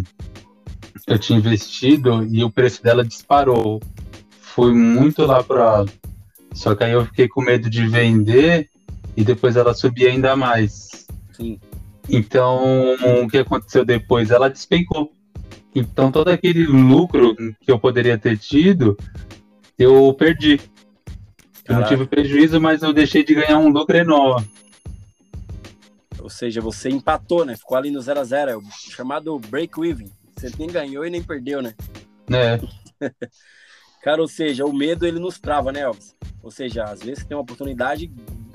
Eu 1.07 1.17
tinha 1.17 1.39
investido 1.39 2.23
e 2.25 2.43
o 2.43 2.51
preço 2.51 2.83
dela 2.83 3.03
disparou. 3.03 3.81
Foi 4.59 4.73
muito 4.73 5.25
lá 5.25 5.41
para 5.41 5.85
Só 6.53 6.75
que 6.75 6.83
aí 6.83 6.91
eu 6.91 7.05
fiquei 7.05 7.29
com 7.29 7.41
medo 7.41 7.69
de 7.69 7.87
vender 7.87 8.69
e 9.15 9.23
depois 9.23 9.55
ela 9.55 9.73
subir 9.73 10.07
ainda 10.07 10.35
mais. 10.35 11.07
Sim. 11.31 11.57
Então, 12.09 12.93
o 13.23 13.29
que 13.29 13.37
aconteceu 13.37 13.85
depois? 13.85 14.31
Ela 14.31 14.49
despencou. 14.49 15.13
Então, 15.73 16.11
todo 16.11 16.27
aquele 16.27 16.65
lucro 16.65 17.37
que 17.61 17.71
eu 17.71 17.79
poderia 17.79 18.17
ter 18.17 18.37
tido, 18.37 18.97
eu 19.77 20.13
perdi. 20.13 20.59
Eu 21.65 21.75
não 21.75 21.87
tive 21.87 22.05
prejuízo, 22.05 22.59
mas 22.59 22.83
eu 22.83 22.91
deixei 22.91 23.23
de 23.23 23.35
ganhar 23.35 23.59
um 23.59 23.69
lucro 23.69 23.95
enorme. 23.95 24.45
Ou 26.19 26.29
seja, 26.29 26.59
você 26.59 26.89
empatou, 26.89 27.45
né? 27.45 27.55
Ficou 27.55 27.77
ali 27.77 27.91
no 27.91 28.01
0 28.01 28.19
a 28.19 28.23
0 28.25 28.51
é 28.51 28.57
o 28.57 28.61
chamado 28.89 29.39
break-even. 29.39 30.11
Você 30.35 30.51
nem 30.59 30.67
ganhou 30.67 31.05
e 31.05 31.09
nem 31.09 31.23
perdeu, 31.23 31.61
né? 31.61 31.73
É. 32.29 32.59
Cara, 34.01 34.21
ou 34.21 34.27
seja, 34.27 34.65
o 34.65 34.73
medo 34.73 35.05
ele 35.05 35.19
nos 35.19 35.39
trava, 35.39 35.71
né, 35.71 35.81
Elvis? 35.81 36.15
Ou 36.41 36.51
seja, 36.51 36.83
às 36.83 37.01
vezes 37.01 37.25
tem 37.25 37.35
uma 37.35 37.43
oportunidade 37.43 38.11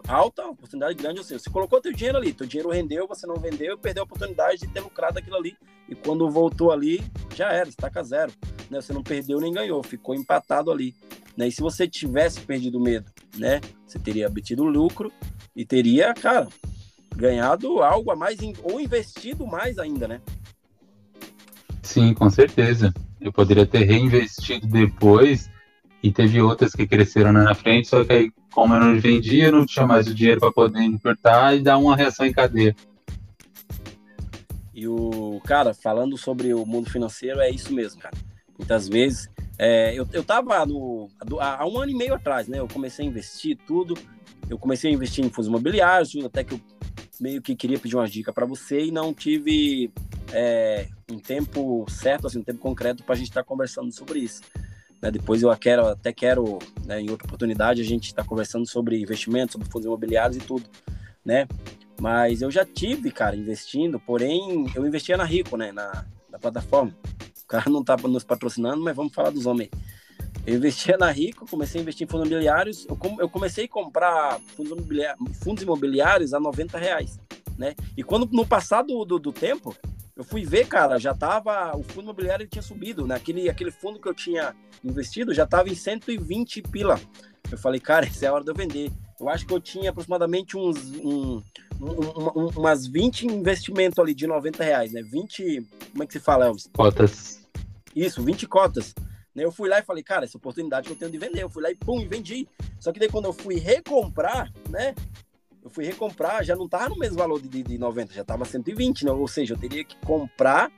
alta, 0.08 0.42
uma 0.42 0.52
oportunidade 0.52 0.94
grande, 0.94 1.18
ou 1.18 1.24
seja, 1.24 1.40
você 1.40 1.50
colocou 1.50 1.80
teu 1.80 1.92
dinheiro 1.92 2.18
ali, 2.18 2.32
teu 2.32 2.46
dinheiro 2.46 2.70
rendeu, 2.70 3.06
você 3.06 3.26
não 3.26 3.36
vendeu, 3.36 3.78
perdeu 3.78 4.02
a 4.02 4.04
oportunidade 4.04 4.60
de 4.60 4.68
ter 4.68 4.80
lucrado 4.80 5.18
aquilo 5.18 5.36
ali. 5.36 5.56
E 5.88 5.94
quando 5.94 6.30
voltou 6.30 6.70
ali, 6.70 7.02
já 7.34 7.52
era, 7.52 7.68
estaca 7.68 8.02
zero. 8.02 8.32
Né? 8.70 8.80
Você 8.80 8.92
não 8.92 9.02
perdeu 9.02 9.40
nem 9.40 9.52
ganhou, 9.52 9.82
ficou 9.82 10.14
empatado 10.14 10.70
ali. 10.70 10.94
Né? 11.36 11.48
E 11.48 11.52
se 11.52 11.60
você 11.60 11.86
tivesse 11.86 12.40
perdido 12.40 12.78
o 12.78 12.82
medo, 12.82 13.10
né? 13.36 13.60
Você 13.86 13.98
teria 13.98 14.28
obtido 14.28 14.64
lucro 14.64 15.12
e 15.54 15.64
teria, 15.64 16.14
cara, 16.14 16.48
ganhado 17.14 17.82
algo 17.82 18.10
a 18.10 18.16
mais 18.16 18.38
ou 18.62 18.80
investido 18.80 19.46
mais 19.46 19.78
ainda, 19.78 20.06
né? 20.06 20.20
Sim, 21.82 22.14
com 22.14 22.30
certeza. 22.30 22.92
Eu 23.24 23.32
poderia 23.32 23.64
ter 23.64 23.84
reinvestido 23.84 24.66
depois 24.66 25.50
e 26.02 26.12
teve 26.12 26.42
outras 26.42 26.74
que 26.74 26.86
cresceram 26.86 27.32
na 27.32 27.54
frente, 27.54 27.88
só 27.88 28.04
que 28.04 28.12
aí, 28.12 28.30
como 28.52 28.74
eu 28.74 28.80
não 28.80 29.00
vendia, 29.00 29.50
não 29.50 29.64
tinha 29.64 29.86
mais 29.86 30.06
o 30.06 30.14
dinheiro 30.14 30.40
para 30.40 30.52
poder 30.52 30.82
importar 30.82 31.56
e 31.56 31.62
dar 31.62 31.78
uma 31.78 31.96
reação 31.96 32.26
em 32.26 32.32
cadeia. 32.34 32.76
E 34.74 34.86
o 34.86 35.40
cara, 35.46 35.72
falando 35.72 36.18
sobre 36.18 36.52
o 36.52 36.66
mundo 36.66 36.90
financeiro, 36.90 37.40
é 37.40 37.48
isso 37.48 37.72
mesmo, 37.72 37.98
cara. 37.98 38.14
Muitas 38.58 38.86
vezes, 38.86 39.30
é, 39.58 39.98
eu, 39.98 40.06
eu 40.12 40.22
tava 40.22 40.66
no, 40.66 41.08
há 41.40 41.66
um 41.66 41.78
ano 41.78 41.92
e 41.92 41.94
meio 41.94 42.14
atrás, 42.14 42.46
né? 42.46 42.58
Eu 42.58 42.68
comecei 42.68 43.06
a 43.06 43.08
investir 43.08 43.56
tudo. 43.66 43.96
Eu 44.50 44.58
comecei 44.58 44.90
a 44.90 44.94
investir 44.94 45.24
em 45.24 45.30
fundos 45.30 45.48
imobiliários, 45.48 46.14
até 46.22 46.44
que 46.44 46.52
eu 46.52 46.60
meio 47.18 47.40
que 47.40 47.56
queria 47.56 47.78
pedir 47.78 47.96
uma 47.96 48.06
dica 48.06 48.34
para 48.34 48.44
você 48.44 48.84
e 48.84 48.90
não 48.90 49.14
tive 49.14 49.90
é, 50.34 50.88
um 51.10 51.18
tempo 51.18 51.86
certo, 51.88 52.26
assim, 52.26 52.40
um 52.40 52.42
tempo 52.42 52.58
concreto 52.58 53.04
para 53.04 53.14
a 53.14 53.16
gente 53.16 53.28
estar 53.28 53.42
tá 53.42 53.48
conversando 53.48 53.92
sobre 53.92 54.18
isso. 54.18 54.42
Né, 55.00 55.10
depois 55.10 55.42
eu 55.42 55.56
quero, 55.56 55.86
até 55.86 56.12
quero, 56.12 56.58
né, 56.84 57.00
em 57.00 57.10
outra 57.10 57.26
oportunidade, 57.26 57.80
a 57.80 57.84
gente 57.84 58.06
estar 58.06 58.22
tá 58.22 58.28
conversando 58.28 58.66
sobre 58.66 59.00
investimentos, 59.00 59.52
sobre 59.52 59.68
fundos 59.70 59.86
imobiliários 59.86 60.36
e 60.36 60.40
tudo, 60.40 60.64
né? 61.24 61.46
Mas 62.00 62.42
eu 62.42 62.50
já 62.50 62.64
tive, 62.64 63.10
cara, 63.12 63.36
investindo, 63.36 64.00
porém, 64.00 64.66
eu 64.74 64.84
investia 64.84 65.16
na 65.16 65.24
Rico, 65.24 65.56
né? 65.56 65.70
Na, 65.70 66.04
na 66.28 66.38
plataforma. 66.38 66.92
O 67.42 67.46
cara 67.46 67.70
não 67.70 67.84
tá 67.84 67.96
nos 67.96 68.24
patrocinando, 68.24 68.82
mas 68.82 68.96
vamos 68.96 69.14
falar 69.14 69.30
dos 69.30 69.46
homens. 69.46 69.70
Eu 70.46 70.56
investia 70.56 70.96
na 70.96 71.10
Rico, 71.10 71.48
comecei 71.48 71.80
a 71.80 71.82
investir 71.82 72.06
em 72.06 72.10
fundos 72.10 72.26
imobiliários. 72.26 72.84
Eu, 72.86 72.98
eu 73.20 73.28
comecei 73.28 73.66
a 73.66 73.68
comprar 73.68 74.40
fundos 74.56 74.72
imobiliários, 74.72 75.38
fundos 75.38 75.62
imobiliários 75.62 76.34
a 76.34 76.40
90 76.40 76.78
reais, 76.78 77.20
né? 77.56 77.74
E 77.96 78.02
quando 78.02 78.28
no 78.32 78.44
passado 78.44 79.04
do, 79.04 79.18
do 79.18 79.32
tempo, 79.32 79.74
eu 80.16 80.22
fui 80.22 80.44
ver, 80.44 80.66
cara, 80.68 80.98
já 80.98 81.12
tava. 81.12 81.76
O 81.76 81.82
fundo 81.82 82.02
imobiliário 82.02 82.46
tinha 82.46 82.62
subido, 82.62 83.06
né? 83.06 83.16
Aquele, 83.16 83.48
aquele 83.48 83.70
fundo 83.70 83.98
que 83.98 84.08
eu 84.08 84.14
tinha 84.14 84.54
investido 84.84 85.34
já 85.34 85.46
tava 85.46 85.68
em 85.68 85.74
120 85.74 86.62
pila. 86.62 87.00
Eu 87.50 87.58
falei, 87.58 87.80
cara, 87.80 88.06
essa 88.06 88.26
é 88.26 88.28
a 88.28 88.32
hora 88.32 88.44
de 88.44 88.50
eu 88.50 88.54
vender. 88.54 88.92
Eu 89.18 89.28
acho 89.28 89.46
que 89.46 89.52
eu 89.52 89.60
tinha 89.60 89.90
aproximadamente 89.90 90.56
uns. 90.56 90.76
Um, 90.96 91.42
um, 91.80 92.40
um, 92.40 92.48
umas 92.56 92.86
20 92.86 93.26
investimentos 93.26 93.98
ali 93.98 94.14
de 94.14 94.26
90 94.26 94.62
reais, 94.62 94.92
né? 94.92 95.02
20. 95.02 95.66
Como 95.90 96.02
é 96.04 96.06
que 96.06 96.12
se 96.12 96.20
fala, 96.20 96.46
Elvis? 96.46 96.70
Cotas. 96.72 97.40
Isso, 97.94 98.22
20 98.22 98.46
cotas. 98.46 98.94
Eu 99.34 99.50
fui 99.50 99.68
lá 99.68 99.80
e 99.80 99.82
falei, 99.82 100.04
cara, 100.04 100.24
essa 100.24 100.38
oportunidade 100.38 100.86
que 100.86 100.92
eu 100.92 100.96
tenho 100.96 101.10
de 101.10 101.18
vender. 101.18 101.42
Eu 101.42 101.50
fui 101.50 101.62
lá 101.62 101.70
e 101.70 101.74
pum, 101.74 102.00
e 102.00 102.06
vendi. 102.06 102.46
Só 102.78 102.92
que 102.92 103.00
daí 103.00 103.08
quando 103.08 103.24
eu 103.24 103.32
fui 103.32 103.56
recomprar, 103.56 104.52
né? 104.70 104.94
Eu 105.64 105.70
fui 105.70 105.84
recomprar, 105.84 106.44
já 106.44 106.54
não 106.54 106.66
estava 106.66 106.90
no 106.90 106.98
mesmo 106.98 107.16
valor 107.16 107.40
de, 107.40 107.62
de 107.62 107.78
90, 107.78 108.12
já 108.12 108.20
estava 108.20 108.44
120, 108.44 109.06
né? 109.06 109.10
ou 109.10 109.26
seja, 109.26 109.54
eu 109.54 109.58
teria 109.58 109.82
que 109.82 109.96
comprar 110.04 110.70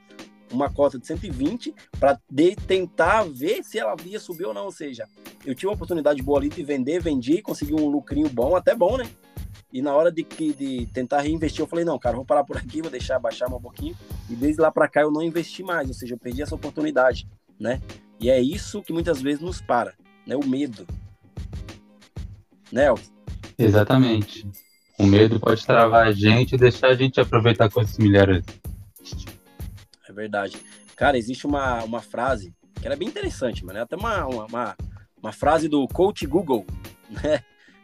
uma 0.53 0.71
cota 0.73 0.97
de 0.97 1.05
120 1.05 1.75
para 1.99 2.21
tentar 2.69 3.25
ver 3.25 3.65
se 3.65 3.81
ela 3.81 3.97
ia 4.05 4.21
subir 4.21 4.47
ou 4.47 4.55
não. 4.55 4.67
Ou 4.67 4.71
seja, 4.71 5.09
eu 5.45 5.57
tinha 5.57 5.69
uma 5.69 5.75
oportunidade 5.75 6.23
boa 6.23 6.39
ali 6.39 6.49
de 6.49 6.63
vender, 6.63 7.03
vendi, 7.03 7.43
consegui 7.43 7.75
um 7.75 7.89
lucrinho 7.89 8.29
bom, 8.29 8.55
até 8.55 8.77
bom, 8.77 8.97
né? 8.97 9.11
E 9.73 9.83
na 9.83 9.93
hora 9.93 10.13
de, 10.13 10.23
de 10.23 10.87
tentar 10.95 11.23
reinvestir, 11.23 11.61
eu 11.61 11.67
falei, 11.67 11.85
não, 11.85 11.99
cara, 11.99 12.15
vou 12.15 12.25
parar 12.25 12.45
por 12.45 12.57
aqui, 12.57 12.81
vou 12.81 12.91
deixar 12.91 13.19
baixar 13.19 13.53
um 13.53 13.61
pouquinho. 13.61 13.97
E 14.31 14.37
desde 14.37 14.61
lá 14.61 14.71
para 14.71 14.89
cá 14.89 15.01
eu 15.03 15.11
não 15.11 15.23
investi 15.23 15.65
mais, 15.65 15.89
ou 15.89 15.95
seja, 15.95 16.15
eu 16.15 16.19
perdi 16.19 16.43
essa 16.43 16.55
oportunidade, 16.55 17.29
né? 17.59 17.83
E 18.21 18.31
é 18.31 18.41
isso 18.41 18.83
que 18.83 18.93
muitas 18.93 19.21
vezes 19.21 19.41
nos 19.41 19.61
para, 19.61 19.95
né? 20.25 20.37
O 20.37 20.47
medo. 20.47 20.87
Né, 22.71 22.87
Exatamente. 23.59 24.49
O 24.99 25.07
medo 25.07 25.39
pode 25.39 25.65
travar 25.65 26.07
a 26.07 26.13
gente 26.13 26.55
e 26.55 26.59
deixar 26.59 26.89
a 26.89 26.95
gente 26.95 27.21
aproveitar 27.21 27.71
coisas 27.71 27.95
similares. 27.95 28.45
É 30.09 30.13
verdade. 30.13 30.57
Cara, 30.97 31.19
existe 31.19 31.47
uma, 31.47 31.85
uma 31.85 32.01
frase 32.01 32.55
que 32.81 32.87
era 32.87 32.97
bem 32.97 33.09
interessante, 33.09 33.65
mano. 33.65 33.79
É 33.79 33.83
até 33.83 33.97
uma, 33.97 34.27
uma, 34.27 34.77
uma, 35.21 35.33
frase 35.33 35.69
do 35.69 35.87
coach 35.89 36.27
Google, 36.27 36.67
né? 37.11 37.43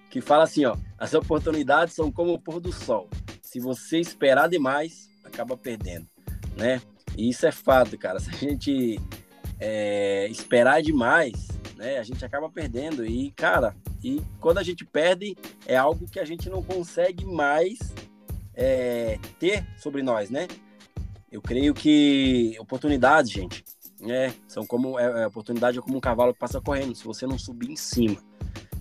Que 0.09 0.21
fala 0.21 0.45
assim, 0.45 0.64
ó. 0.64 0.76
As 0.99 1.12
oportunidades 1.12 1.95
são 1.95 2.11
como 2.11 2.33
o 2.33 2.40
pôr 2.40 2.61
do 2.61 2.73
sol. 2.73 3.09
Se 3.42 3.61
você 3.61 3.99
esperar 3.99 4.49
demais, 4.49 5.11
acaba 5.25 5.57
perdendo, 5.57 6.07
né? 6.57 6.81
E 7.16 7.28
isso 7.28 7.47
é 7.47 7.52
fato, 7.52 7.99
cara. 7.99 8.19
Se 8.19 8.31
a 8.31 8.33
gente 8.35 8.99
é, 9.61 10.26
esperar 10.28 10.83
demais, 10.83 11.49
né? 11.76 11.99
A 11.99 12.02
gente 12.02 12.25
acaba 12.25 12.49
perdendo. 12.49 13.04
E, 13.04 13.31
cara, 13.33 13.75
e 14.02 14.21
quando 14.40 14.59
a 14.59 14.62
gente 14.62 14.85
perde, 14.85 15.37
é 15.66 15.76
algo 15.76 16.09
que 16.09 16.18
a 16.18 16.25
gente 16.25 16.50
não 16.50 16.62
consegue 16.62 17.25
mais 17.25 17.78
é, 18.54 19.18
ter 19.38 19.66
sobre 19.76 20.02
nós, 20.02 20.28
né? 20.28 20.49
Eu 21.30 21.40
creio 21.40 21.73
que 21.73 22.56
oportunidades, 22.59 23.30
gente, 23.30 23.64
né? 24.00 24.35
São 24.49 24.66
como 24.66 24.99
é, 24.99 25.23
é, 25.23 25.26
oportunidade 25.26 25.78
é 25.78 25.80
como 25.80 25.97
um 25.97 26.00
cavalo 26.00 26.35
que 26.35 26.40
passa 26.40 26.61
correndo. 26.61 26.94
Se 26.94 27.04
você 27.04 27.26
não 27.26 27.38
subir 27.38 27.71
em 27.71 27.76
cima, 27.76 28.18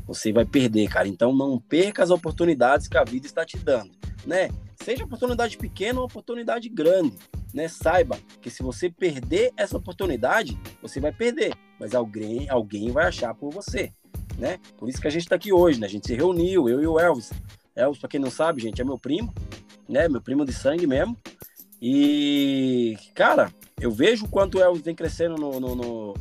você 0.06 0.34
vai 0.34 0.44
perder, 0.44 0.90
cara. 0.90 1.08
Então 1.08 1.34
não 1.34 1.60
perca 1.60 2.04
as 2.04 2.10
oportunidades 2.10 2.88
que 2.88 2.98
a 2.98 3.04
vida 3.04 3.26
está 3.26 3.46
te 3.46 3.58
dando, 3.58 3.92
né? 4.26 4.50
Seja 4.84 5.04
oportunidade 5.04 5.58
pequena 5.58 6.00
ou 6.00 6.08
oportunidade 6.08 6.68
grande, 6.68 7.16
né? 7.54 7.68
Saiba 7.68 8.18
que 8.42 8.50
se 8.50 8.64
você 8.64 8.90
perder 8.90 9.54
essa 9.56 9.78
oportunidade, 9.78 10.60
você 10.82 11.00
vai 11.00 11.12
perder, 11.12 11.54
mas 11.80 11.94
alguém, 11.94 12.50
alguém 12.50 12.92
vai 12.92 13.06
achar 13.06 13.34
por 13.36 13.54
você, 13.54 13.94
né? 14.38 14.60
Por 14.78 14.90
isso 14.90 15.02
que 15.02 15.08
a 15.08 15.12
gente 15.12 15.24
está 15.24 15.36
aqui 15.36 15.52
hoje, 15.54 15.80
né? 15.80 15.88
A 15.88 15.90
gente 15.90 16.08
se 16.08 16.16
reuniu, 16.16 16.68
eu 16.70 16.82
e 16.82 16.88
o 16.88 17.00
Elvis. 17.00 17.32
Elvis, 17.76 18.00
para 18.00 18.10
quem 18.10 18.20
não 18.20 18.32
sabe, 18.32 18.62
gente, 18.62 18.82
é 18.82 18.86
meu 18.86 18.98
primo, 18.98 19.34
né? 19.88 20.08
Meu 20.08 20.22
primo 20.22 20.46
de 20.46 20.54
sangue 20.54 20.88
mesmo. 20.88 21.18
E, 21.82 22.96
cara, 23.16 23.52
eu 23.80 23.92
vejo 23.92 24.26
o 24.26 24.30
quanto 24.30 24.58
o 24.58 24.62
Elvis 24.62 24.84
vem 24.84 24.96
crescendo 24.96 25.36
no, 25.36 25.60
no, 25.60 25.76
no, 25.76 26.14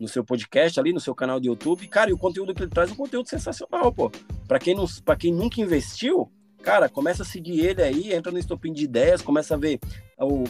no 0.00 0.08
seu 0.08 0.24
podcast 0.24 0.78
ali, 0.80 0.92
no 0.92 1.00
seu 1.00 1.14
canal 1.14 1.38
de 1.38 1.48
YouTube. 1.48 1.86
Cara, 1.88 2.10
e 2.10 2.12
o 2.12 2.18
conteúdo 2.18 2.54
que 2.54 2.62
ele 2.62 2.70
traz 2.70 2.90
é 2.90 2.92
um 2.92 2.96
conteúdo 2.96 3.28
sensacional, 3.28 3.92
pô. 3.92 4.10
Para 4.48 4.58
quem, 4.58 4.74
não, 4.74 4.86
quem 5.18 5.32
nunca 5.32 5.60
investiu, 5.60 6.30
cara, 6.62 6.88
começa 6.88 7.22
a 7.22 7.26
seguir 7.26 7.64
ele 7.64 7.82
aí, 7.82 8.12
entra 8.12 8.32
no 8.32 8.38
estopim 8.38 8.72
de 8.72 8.84
ideias, 8.84 9.22
começa 9.22 9.54
a 9.54 9.58
ver 9.58 9.78
o, 10.18 10.44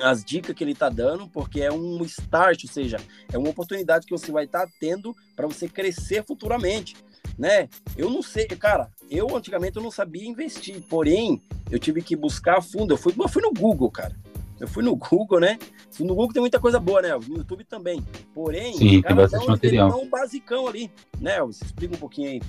as 0.00 0.24
dicas 0.24 0.54
que 0.54 0.64
ele 0.64 0.72
está 0.72 0.88
dando, 0.88 1.28
porque 1.28 1.60
é 1.60 1.72
um 1.72 2.02
start, 2.04 2.64
ou 2.64 2.70
seja, 2.70 2.98
é 3.32 3.38
uma 3.38 3.50
oportunidade 3.50 4.06
que 4.06 4.16
você 4.16 4.30
vai 4.30 4.44
estar 4.44 4.66
tá 4.66 4.72
tendo 4.80 5.14
para 5.34 5.46
você 5.46 5.68
crescer 5.68 6.24
futuramente, 6.24 6.96
né? 7.38 7.68
Eu 7.96 8.10
não 8.10 8.22
sei, 8.22 8.46
cara, 8.46 8.90
eu 9.10 9.36
antigamente 9.36 9.76
eu 9.76 9.82
não 9.82 9.90
sabia 9.90 10.28
investir, 10.28 10.80
porém, 10.88 11.42
eu 11.70 11.78
tive 11.78 12.02
que 12.02 12.16
buscar 12.16 12.60
fundo, 12.60 12.94
eu 12.94 12.98
fui, 12.98 13.14
eu 13.18 13.28
fui 13.28 13.42
no 13.42 13.52
Google, 13.52 13.90
cara. 13.90 14.14
Eu 14.60 14.66
fui 14.66 14.82
no 14.82 14.94
Google, 14.96 15.40
né? 15.40 15.58
No 16.00 16.14
Google 16.14 16.32
tem 16.32 16.40
muita 16.40 16.60
coisa 16.60 16.78
boa, 16.80 17.00
né? 17.00 17.10
No 17.28 17.38
YouTube 17.38 17.64
também. 17.64 18.04
Porém, 18.34 18.74
Sim, 18.74 19.00
cara, 19.02 19.14
tem 19.14 19.24
bastante 19.24 19.48
material. 19.48 20.00
um 20.00 20.08
basicão 20.08 20.66
ali, 20.66 20.90
né? 21.20 21.40
Você 21.42 21.64
explica 21.64 21.94
um 21.94 21.98
pouquinho 21.98 22.30
aí. 22.30 22.42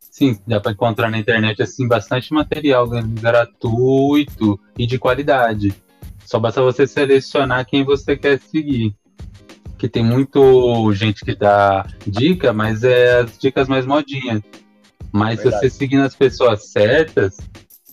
Sim, 0.00 0.38
dá 0.46 0.58
para 0.58 0.72
encontrar 0.72 1.10
na 1.10 1.18
internet 1.18 1.62
assim 1.62 1.86
bastante 1.86 2.32
material 2.32 2.88
gratuito 2.88 4.58
e 4.78 4.86
de 4.86 4.98
qualidade. 4.98 5.74
Só 6.26 6.38
basta 6.38 6.60
você 6.60 6.86
selecionar 6.86 7.64
quem 7.64 7.84
você 7.84 8.16
quer 8.16 8.40
seguir. 8.40 8.94
Que 9.78 9.88
tem 9.88 10.04
muito 10.04 10.92
gente 10.92 11.24
que 11.24 11.34
dá 11.34 11.86
dica, 12.06 12.52
mas 12.52 12.82
é 12.82 13.20
as 13.20 13.38
dicas 13.38 13.68
mais 13.68 13.86
modinhas. 13.86 14.42
Mas 15.12 15.36
Verdade. 15.42 15.60
se 15.60 15.70
você 15.70 15.70
seguir 15.70 15.98
as 15.98 16.14
pessoas 16.14 16.66
certas, 16.68 17.36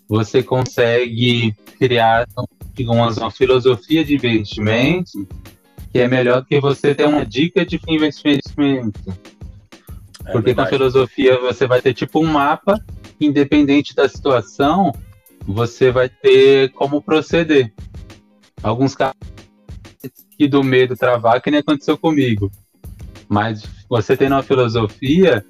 você 0.08 0.42
consegue 0.42 1.56
criar, 1.78 2.26
digamos, 2.74 3.18
uma 3.18 3.32
filosofia 3.32 4.04
de 4.04 4.16
investimento 4.16 5.28
que 5.92 6.00
é 6.00 6.08
melhor 6.08 6.44
que 6.44 6.60
você 6.60 6.96
ter 6.96 7.08
uma 7.08 7.24
dica 7.24 7.64
de 7.64 7.80
investimento. 7.88 9.00
É 10.26 10.32
Porque 10.32 10.48
verdade. 10.48 10.56
com 10.56 10.62
a 10.62 10.66
filosofia 10.66 11.40
você 11.40 11.68
vai 11.68 11.82
ter 11.84 11.94
tipo 11.94 12.20
um 12.20 12.26
mapa, 12.26 12.84
independente 13.22 13.94
da 13.96 14.10
situação, 14.10 14.92
você 15.46 15.92
vai 15.92 16.10
ter 16.10 16.72
como 16.72 17.00
proceder. 17.00 17.72
Alguns 18.64 18.96
casos 18.96 19.18
que 20.38 20.48
do 20.48 20.64
medo 20.64 20.96
travar, 20.96 21.42
que 21.42 21.52
nem 21.52 21.60
aconteceu 21.60 21.98
comigo. 21.98 22.50
Mas 23.28 23.64
você 23.90 24.16
tendo 24.16 24.34
uma 24.34 24.44
filosofia, 24.44 25.46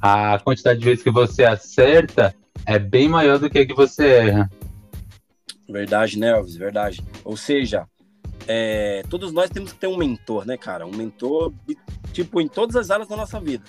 a 0.00 0.38
quantidade 0.40 0.80
de 0.80 0.84
vezes 0.84 1.02
que 1.02 1.10
você 1.10 1.44
acerta 1.44 2.34
é 2.66 2.78
bem 2.78 3.08
maior 3.08 3.38
do 3.38 3.48
que 3.48 3.58
a 3.58 3.66
que 3.66 3.74
você 3.74 4.06
erra. 4.06 4.50
Verdade, 5.68 6.18
né, 6.18 6.30
Elvis? 6.30 6.56
Verdade. 6.56 7.02
Ou 7.24 7.36
seja, 7.36 7.86
é, 8.48 9.02
todos 9.08 9.32
nós 9.32 9.48
temos 9.48 9.72
que 9.72 9.78
ter 9.78 9.86
um 9.86 9.96
mentor, 9.96 10.44
né, 10.44 10.56
cara? 10.56 10.86
Um 10.86 10.96
mentor, 10.96 11.52
tipo, 12.12 12.40
em 12.40 12.48
todas 12.48 12.74
as 12.74 12.90
áreas 12.90 13.08
da 13.08 13.16
nossa 13.16 13.40
vida. 13.40 13.64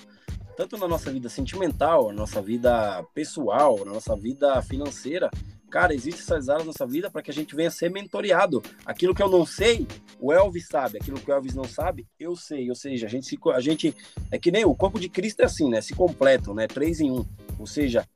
Tanto 0.56 0.76
na 0.76 0.88
nossa 0.88 1.10
vida 1.10 1.28
sentimental, 1.28 2.08
na 2.08 2.14
nossa 2.14 2.42
vida 2.42 3.02
pessoal, 3.14 3.84
na 3.84 3.92
nossa 3.92 4.16
vida 4.16 4.60
financeira, 4.62 5.30
Cara, 5.72 5.94
existem 5.94 6.22
essas 6.22 6.50
áreas 6.50 6.66
na 6.66 6.72
nossa 6.72 6.86
vida 6.86 7.10
para 7.10 7.22
que 7.22 7.30
a 7.30 7.34
gente 7.34 7.56
venha 7.56 7.70
ser 7.70 7.90
mentoreado. 7.90 8.62
Aquilo 8.84 9.14
que 9.14 9.22
eu 9.22 9.30
não 9.30 9.46
sei, 9.46 9.86
o 10.20 10.30
Elvis 10.30 10.66
sabe. 10.66 10.98
Aquilo 10.98 11.18
que 11.18 11.30
o 11.30 11.32
Elvis 11.32 11.54
não 11.54 11.64
sabe, 11.64 12.06
eu 12.20 12.36
sei. 12.36 12.68
Ou 12.68 12.76
seja, 12.76 13.06
a 13.06 13.08
gente, 13.08 13.24
se, 13.24 13.38
a 13.54 13.58
gente 13.58 13.96
é 14.30 14.38
que 14.38 14.50
nem 14.50 14.66
o 14.66 14.74
corpo 14.74 15.00
de 15.00 15.08
Cristo 15.08 15.40
é 15.40 15.46
assim, 15.46 15.70
né? 15.70 15.80
Se 15.80 15.94
completam, 15.94 16.52
né? 16.52 16.66
Três 16.66 17.00
em 17.00 17.10
um. 17.10 17.24
Ou 17.58 17.66
seja, 17.66 18.06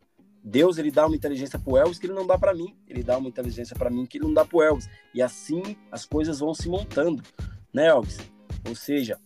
Deus 0.45 0.77
ele 0.77 0.91
dá 0.91 1.07
uma 1.07 1.17
inteligência 1.17 1.59
para 1.59 1.73
o 1.73 1.79
Elvis 1.79 1.99
que 1.99 2.05
ele 2.05 2.13
não 2.13 2.27
dá 2.27 2.37
para 2.37 2.53
mim. 2.53 2.77
Ele 2.87 3.03
dá 3.03 3.17
uma 3.17 3.31
inteligência 3.31 3.75
para 3.75 3.89
mim 3.89 4.05
que 4.05 4.19
ele 4.19 4.27
não 4.27 4.35
dá 4.35 4.45
para 4.45 4.59
o 4.59 4.63
Elvis. 4.63 4.87
E 5.15 5.23
assim 5.23 5.63
as 5.91 6.05
coisas 6.05 6.41
vão 6.41 6.53
se 6.53 6.69
montando, 6.69 7.23
né, 7.73 7.87
Elvis? 7.87 8.19
Ou 8.69 8.77
seja, 8.77 9.19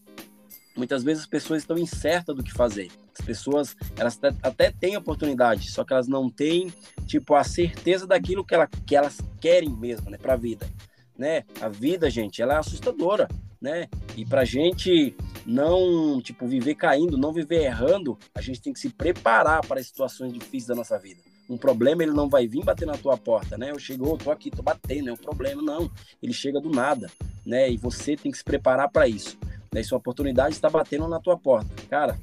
muitas 0.77 1.03
vezes 1.03 1.25
as 1.25 1.29
pessoas 1.29 1.63
estão 1.63 1.77
incertas 1.77 2.37
do 2.37 2.45
que 2.45 2.53
fazer. 2.53 2.93
As 3.21 3.27
pessoas, 3.27 3.77
elas 3.99 4.19
até 4.43 4.71
têm 4.71 4.97
oportunidade, 4.97 5.71
só 5.71 5.85
que 5.85 5.93
elas 5.93 6.09
não 6.09 6.31
têm, 6.31 6.73
tipo, 7.07 7.35
a 7.35 7.45
certeza 7.45 8.07
daquilo 8.07 8.45
que, 8.45 8.55
ela, 8.55 8.67
que 8.67 8.97
elas 8.97 9.19
querem 9.39 9.69
mesmo, 9.69 10.11
né, 10.11 10.17
para 10.17 10.33
a 10.33 10.37
vida, 10.37 10.67
né? 11.19 11.45
A 11.61 11.69
vida, 11.69 12.09
gente, 12.09 12.41
ela 12.41 12.55
é 12.55 12.57
assustadora, 12.57 13.29
né? 13.61 13.89
E 14.17 14.25
pra 14.25 14.45
gente 14.45 15.15
não, 15.45 16.21
tipo, 16.23 16.47
viver 16.47 16.77
caindo, 16.77 17.19
não 17.19 17.31
viver 17.31 17.63
errando, 17.63 18.19
a 18.35 18.41
gente 18.41 18.63
tem 18.63 18.73
que 18.73 18.81
se 18.81 18.89
preparar 18.89 19.61
para 19.67 19.81
as 19.81 19.87
situações 19.87 20.33
difíceis 20.33 20.67
da 20.67 20.75
nossa 20.75 20.99
vida. 20.99 21.21
Um 21.49 21.59
problema, 21.59 22.03
ele 22.03 22.13
não 22.13 22.29
vai 22.29 22.47
vir 22.47 22.65
bater 22.65 22.87
na 22.87 22.97
tua 22.97 23.19
porta, 23.19 23.59
né? 23.59 23.71
Eu 23.71 23.79
chego, 23.79 24.15
oh, 24.15 24.17
tô 24.17 24.31
aqui, 24.31 24.51
tô 24.51 24.63
batendo, 24.63 25.11
é 25.11 25.13
um 25.13 25.17
problema. 25.17 25.61
Não, 25.61 25.91
ele 26.23 26.33
chega 26.33 26.59
do 26.59 26.71
nada, 26.71 27.11
né? 27.45 27.71
E 27.71 27.77
você 27.77 28.17
tem 28.17 28.33
que 28.33 28.39
se 28.39 28.45
preparar 28.45 28.89
para 28.89 29.07
isso. 29.07 29.37
Né? 29.73 29.83
Se 29.83 29.93
uma 29.93 29.99
oportunidade 29.99 30.55
está 30.55 30.71
batendo 30.71 31.07
na 31.07 31.21
tua 31.21 31.37
porta, 31.37 31.71
cara, 31.89 32.19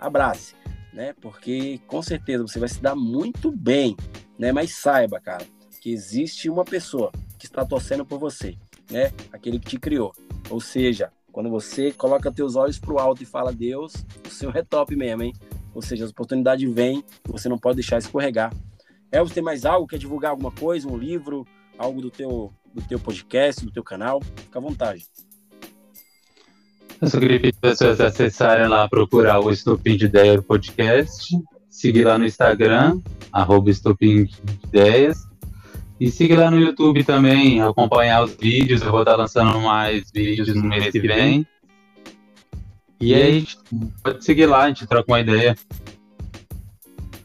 abrace, 0.00 0.54
né? 0.92 1.14
Porque 1.20 1.80
com 1.86 2.02
certeza 2.02 2.42
você 2.42 2.58
vai 2.58 2.68
se 2.68 2.80
dar 2.80 2.96
muito 2.96 3.52
bem, 3.52 3.96
né? 4.38 4.50
Mas 4.50 4.74
saiba, 4.74 5.20
cara, 5.20 5.46
que 5.80 5.92
existe 5.92 6.48
uma 6.50 6.64
pessoa 6.64 7.12
que 7.38 7.46
está 7.46 7.64
torcendo 7.64 8.04
por 8.04 8.18
você, 8.18 8.56
né? 8.90 9.12
Aquele 9.32 9.58
que 9.58 9.70
te 9.70 9.78
criou. 9.78 10.12
Ou 10.48 10.60
seja, 10.60 11.12
quando 11.30 11.48
você 11.48 11.92
coloca 11.92 12.32
teus 12.32 12.56
olhos 12.56 12.78
pro 12.78 12.98
alto 12.98 13.22
e 13.22 13.26
fala 13.26 13.52
Deus, 13.52 13.92
o 14.26 14.30
Senhor 14.30 14.56
é 14.56 14.62
top 14.62 14.96
mesmo, 14.96 15.22
hein? 15.22 15.32
Ou 15.74 15.80
seja, 15.80 16.04
as 16.04 16.10
oportunidades 16.10 16.68
vêm, 16.72 17.04
você 17.24 17.48
não 17.48 17.58
pode 17.58 17.76
deixar 17.76 17.98
escorregar. 17.98 18.52
Elvis, 19.12 19.32
tem 19.32 19.42
mais 19.42 19.64
algo? 19.64 19.86
Quer 19.86 19.98
divulgar 19.98 20.32
alguma 20.32 20.50
coisa? 20.50 20.88
Um 20.88 20.96
livro? 20.96 21.46
Algo 21.78 22.00
do 22.00 22.10
teu, 22.10 22.52
do 22.74 22.82
teu 22.82 22.98
podcast, 22.98 23.64
do 23.64 23.72
teu 23.72 23.82
canal? 23.82 24.20
Fica 24.20 24.58
à 24.58 24.62
vontade. 24.62 25.06
As 27.02 27.12
pessoas 27.58 27.98
acessarem 27.98 28.68
lá, 28.68 28.86
procurar 28.86 29.40
o 29.40 29.50
Estopim 29.50 29.96
de 29.96 30.04
Ideia 30.04 30.42
Podcast, 30.42 31.34
seguir 31.70 32.04
lá 32.04 32.18
no 32.18 32.26
Instagram, 32.26 33.00
arroba 33.32 33.70
Estopim 33.70 34.24
de 34.24 34.40
Ideias, 34.64 35.26
e 35.98 36.10
seguir 36.10 36.36
lá 36.36 36.50
no 36.50 36.60
YouTube 36.60 37.02
também, 37.02 37.62
acompanhar 37.62 38.22
os 38.22 38.34
vídeos, 38.34 38.82
eu 38.82 38.90
vou 38.90 39.00
estar 39.00 39.16
lançando 39.16 39.58
mais 39.60 40.10
vídeos 40.10 40.54
no 40.54 40.64
mês 40.64 40.90
que 40.90 41.00
vem. 41.00 41.46
E 43.00 43.14
aí, 43.14 43.46
pode 44.02 44.22
seguir 44.22 44.44
lá, 44.44 44.64
a 44.64 44.68
gente 44.68 44.86
troca 44.86 45.10
uma 45.10 45.20
ideia. 45.20 45.56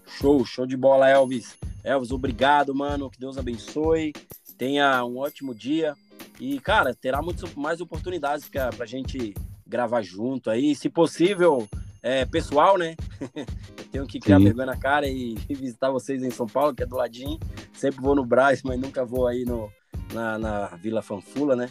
Show, 0.07 0.45
show 0.45 0.65
de 0.65 0.77
bola, 0.77 1.09
Elvis. 1.09 1.57
Elvis, 1.83 2.11
obrigado, 2.11 2.73
mano. 2.73 3.09
Que 3.09 3.19
Deus 3.19 3.37
abençoe. 3.37 4.13
Tenha 4.57 5.03
um 5.03 5.17
ótimo 5.17 5.53
dia. 5.53 5.93
E, 6.39 6.61
cara, 6.61 6.93
terá 6.95 7.21
muitas 7.21 7.53
mais 7.55 7.81
oportunidades 7.81 8.47
pra, 8.47 8.69
pra 8.69 8.85
gente 8.85 9.35
gravar 9.65 10.01
junto 10.01 10.49
aí. 10.49 10.75
Se 10.75 10.89
possível, 10.89 11.67
é, 12.01 12.25
pessoal, 12.25 12.77
né? 12.77 12.95
eu 13.35 13.85
tenho 13.91 14.07
que 14.07 14.19
criar 14.19 14.37
Sim. 14.37 14.45
vergonha 14.45 14.67
na 14.67 14.77
cara 14.77 15.07
e 15.09 15.35
visitar 15.49 15.89
vocês 15.89 16.23
em 16.23 16.29
São 16.29 16.45
Paulo, 16.45 16.73
que 16.73 16.83
é 16.83 16.85
do 16.85 16.95
ladinho. 16.95 17.39
Sempre 17.73 18.01
vou 18.01 18.15
no 18.15 18.25
Braz, 18.25 18.61
mas 18.63 18.79
nunca 18.79 19.03
vou 19.03 19.27
aí 19.27 19.43
no, 19.45 19.69
na, 20.13 20.37
na 20.37 20.67
Vila 20.77 21.01
Fanfula, 21.01 21.55
né? 21.55 21.69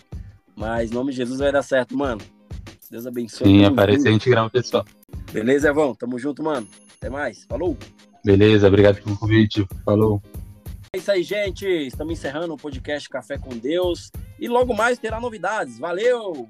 Mas 0.57 0.91
em 0.91 0.95
nome 0.95 1.11
de 1.11 1.19
Jesus 1.19 1.39
vai 1.39 1.53
dar 1.53 1.63
certo, 1.63 1.97
mano. 1.97 2.21
Deus 2.91 3.07
abençoe. 3.07 3.47
Sim, 3.47 3.65
aparece 3.65 4.07
a 4.07 4.13
gente 4.13 4.31
grava 4.31 4.49
pessoal. 4.51 4.85
Beleza, 5.33 5.69
Evão? 5.69 5.95
Tamo 5.95 6.19
junto, 6.19 6.43
mano. 6.43 6.69
Até 6.97 7.11
mais. 7.11 7.45
Falou! 7.45 7.77
Beleza, 8.25 8.69
obrigado 8.69 9.03
pelo 9.03 9.19
convite. 9.19 9.67
Falou. 9.85 10.23
É 10.93 10.99
isso 10.99 11.11
aí, 11.11 11.23
gente. 11.23 11.67
Estamos 11.67 12.13
encerrando 12.13 12.55
o 12.55 12.57
podcast 12.57 13.09
Café 13.09 13.37
com 13.37 13.51
Deus. 13.51 14.13
E 14.39 14.49
logo 14.49 14.75
mais 14.75 14.99
terá 14.99 15.21
novidades. 15.21 15.79
Valeu! 15.79 16.47